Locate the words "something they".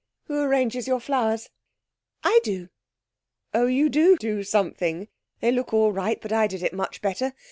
4.41-5.51